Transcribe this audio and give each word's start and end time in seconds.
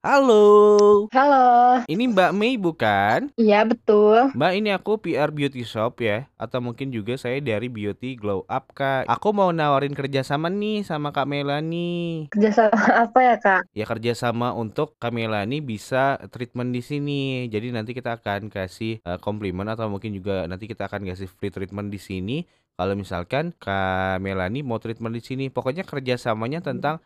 Halo. 0.00 1.04
Halo. 1.12 1.84
Ini 1.84 2.08
Mbak 2.08 2.32
Mei 2.32 2.56
bukan? 2.56 3.28
Iya, 3.36 3.68
betul. 3.68 4.32
Mbak 4.32 4.52
ini 4.56 4.72
aku 4.72 4.96
PR 4.96 5.28
Beauty 5.28 5.60
Shop 5.60 6.00
ya 6.00 6.24
Atau 6.40 6.64
mungkin 6.64 6.88
juga 6.88 7.20
saya 7.20 7.36
dari 7.44 7.68
Beauty 7.68 8.16
Glow 8.16 8.48
Up 8.48 8.72
Kak 8.72 9.04
Aku 9.12 9.36
mau 9.36 9.52
nawarin 9.52 9.92
kerjasama 9.92 10.48
nih 10.48 10.88
sama 10.88 11.12
Kak 11.12 11.28
Melani 11.28 12.32
Kerjasama 12.32 12.72
apa 13.04 13.18
ya, 13.20 13.36
Kak? 13.44 13.62
Ya 13.76 13.84
kerjasama 13.84 14.56
untuk 14.56 14.96
Kak 14.96 15.12
Melani 15.12 15.60
bisa 15.60 16.16
treatment 16.32 16.72
di 16.72 16.80
sini 16.80 17.20
Jadi 17.52 17.68
nanti 17.68 17.92
kita 17.92 18.24
akan 18.24 18.48
kasih 18.48 19.04
eh, 19.04 19.18
komplimen 19.20 19.68
atau 19.68 19.92
mungkin 19.92 20.16
juga 20.16 20.48
nanti 20.48 20.64
kita 20.64 20.88
akan 20.88 21.12
kasih 21.12 21.28
free 21.28 21.52
treatment 21.52 21.92
di 21.92 22.00
sini 22.00 22.48
Kalau 22.72 22.96
misalkan 22.96 23.52
Kak 23.52 24.16
Melani 24.24 24.64
mau 24.64 24.80
treatment 24.80 25.12
di 25.12 25.20
sini 25.20 25.52
Pokoknya 25.52 25.84
kerjasamanya 25.84 26.64
tentang 26.64 27.04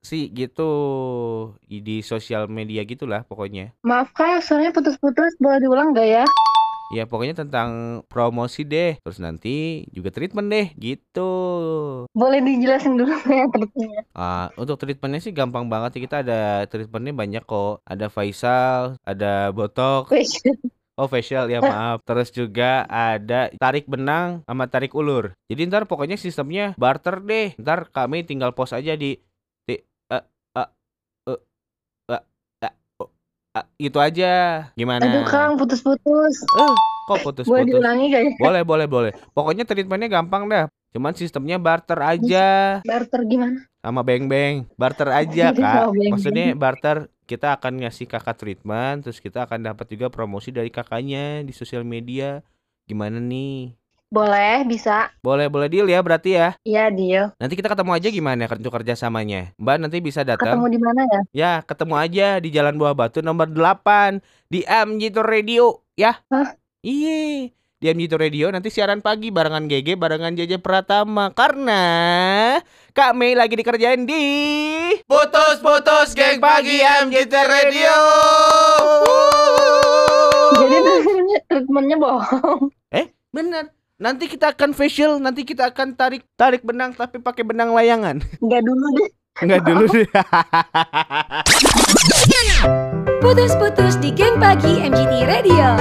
sih 0.00 0.32
gitu 0.32 0.70
di 1.68 2.00
sosial 2.00 2.48
media 2.48 2.82
gitulah 2.88 3.22
pokoknya. 3.28 3.76
Maaf, 3.84 4.12
Kak, 4.16 4.40
suaranya 4.40 4.72
putus-putus. 4.72 5.36
Boleh 5.36 5.60
diulang 5.60 5.92
nggak 5.92 6.08
ya? 6.08 6.24
Ya 6.90 7.06
pokoknya 7.06 7.46
tentang 7.46 8.02
promosi 8.10 8.66
deh 8.66 8.98
Terus 8.98 9.22
nanti 9.22 9.86
juga 9.94 10.10
treatment 10.10 10.50
deh 10.50 10.74
gitu. 10.74 11.30
Boleh 12.10 12.42
dijelasin 12.42 12.98
dulu 12.98 13.14
ya 13.30 13.46
treatmentnya. 13.46 14.02
Ah, 14.10 14.50
Untuk 14.58 14.74
treatmentnya 14.82 15.22
sih 15.22 15.30
gampang 15.30 15.70
banget 15.70 16.02
Kita 16.02 16.26
ada 16.26 16.66
treatmentnya 16.66 17.14
banyak 17.14 17.46
kok. 17.46 17.86
Ada 17.86 18.10
facial, 18.10 18.98
ada 19.06 19.54
botox. 19.54 20.10
Wih, 20.10 20.26
Oh 21.00 21.08
facial 21.08 21.48
ya 21.48 21.64
maaf. 21.64 22.02
Terus 22.08 22.28
juga 22.28 22.84
ada 22.84 23.48
tarik 23.56 23.88
benang 23.88 24.44
sama 24.44 24.68
tarik 24.68 24.92
ulur. 24.92 25.32
Jadi 25.48 25.64
ntar 25.72 25.88
pokoknya 25.88 26.20
sistemnya 26.20 26.76
barter 26.76 27.24
deh. 27.24 27.56
Ntar 27.56 27.88
kami 27.88 28.26
tinggal 28.28 28.52
post 28.52 28.76
aja 28.76 28.92
di, 29.00 29.16
Gitu 33.80 33.98
aja 33.98 34.30
Gimana? 34.78 35.02
Aduh, 35.02 35.26
Kang, 35.26 35.58
putus-putus. 35.58 36.34
Eh, 36.38 36.74
kok 37.10 37.10
Boleh 37.10 37.22
putus-putus? 37.26 37.66
diulangi 37.66 38.04
nggak 38.14 38.22
ya? 38.22 38.32
Boleh, 38.38 38.62
boleh, 38.62 38.86
boleh. 38.86 39.12
Pokoknya 39.34 39.66
treatmentnya 39.66 40.06
gampang 40.06 40.46
dah. 40.46 40.70
Cuman 40.90 41.14
sistemnya 41.14 41.54
barter 41.58 41.98
aja 42.02 42.78
Barter 42.82 43.22
gimana? 43.26 43.66
sama 43.80 44.02
beng-beng. 44.06 44.66
Barter 44.78 45.10
aja, 45.10 45.50
Kak. 45.56 45.94
Maksudnya 45.94 46.54
barter 46.54 47.10
kita 47.26 47.54
akan 47.58 47.86
ngasih 47.86 48.10
kakak 48.10 48.42
treatment, 48.42 49.06
terus 49.06 49.22
kita 49.22 49.46
akan 49.46 49.70
dapat 49.70 49.86
juga 49.86 50.10
promosi 50.10 50.50
dari 50.50 50.68
kakaknya 50.70 51.46
di 51.46 51.54
sosial 51.54 51.86
media. 51.86 52.42
Gimana 52.90 53.22
nih? 53.22 53.79
Boleh, 54.10 54.66
bisa. 54.66 55.14
Boleh, 55.22 55.46
boleh 55.46 55.70
deal 55.70 55.86
ya 55.86 56.02
berarti 56.02 56.34
ya. 56.34 56.58
Iya, 56.66 56.90
deal. 56.90 57.30
Nanti 57.38 57.54
kita 57.54 57.70
ketemu 57.70 57.94
aja 57.94 58.08
gimana 58.10 58.50
untuk 58.50 58.74
kerjasamanya. 58.74 59.54
Mbak 59.54 59.76
nanti 59.78 60.02
bisa 60.02 60.26
Ketemu 60.26 60.34
datang. 60.34 60.58
di 60.66 60.80
mana 60.82 61.00
ya? 61.06 61.20
Ya, 61.30 61.52
ketemu 61.62 61.94
aja 61.94 62.42
di 62.42 62.50
Jalan 62.50 62.74
Buah 62.74 62.98
Batu 62.98 63.22
nomor 63.22 63.46
8 63.46 64.18
di 64.50 64.66
MG 64.66 65.14
Tour 65.14 65.30
Radio 65.30 65.86
ya. 65.94 66.18
Hah? 66.26 66.58
Iya. 66.82 67.54
Di 67.78 67.86
MG 67.86 68.10
Tour 68.10 68.18
Radio 68.18 68.50
nanti 68.50 68.66
siaran 68.68 68.98
pagi 68.98 69.30
barengan 69.30 69.64
GG 69.64 69.94
barengan 69.94 70.34
JJ 70.34 70.58
Pratama 70.58 71.30
karena 71.30 71.80
Kak 72.90 73.14
Mei 73.14 73.32
lagi 73.32 73.54
dikerjain 73.54 74.04
di 74.04 74.26
Putus-putus 75.06 76.12
geng 76.12 76.42
pagi 76.42 76.82
MG 76.82 77.30
Tour 77.30 77.46
Radio. 77.46 77.94
Jadi 80.58 80.76
treatmentnya 81.46 81.94
bohong. 81.94 82.74
Eh, 82.90 83.06
bener. 83.30 83.70
Nanti 84.00 84.32
kita 84.32 84.56
akan 84.56 84.72
facial, 84.72 85.20
nanti 85.20 85.44
kita 85.44 85.68
akan 85.68 85.92
tarik 85.92 86.24
tarik 86.32 86.64
benang 86.64 86.96
tapi 86.96 87.20
pakai 87.20 87.44
benang 87.44 87.76
layangan. 87.76 88.16
Nggak 88.44 88.62
dulu 88.64 88.86
deh. 88.96 89.10
Enggak 89.44 89.60
dulu 89.68 89.84
deh. 89.92 90.08
Putus-putus 93.20 94.00
di 94.00 94.08
geng 94.16 94.40
pagi 94.40 94.88
MGT 94.88 95.12
Radio. 95.28 95.76